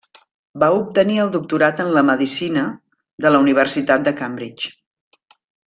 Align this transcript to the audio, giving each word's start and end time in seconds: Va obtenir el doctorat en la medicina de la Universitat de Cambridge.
Va 0.61 0.69
obtenir 0.77 1.17
el 1.23 1.29
doctorat 1.35 1.83
en 1.85 1.91
la 1.99 2.03
medicina 2.09 2.63
de 3.27 3.33
la 3.37 3.43
Universitat 3.45 4.09
de 4.11 4.15
Cambridge. 4.25 4.77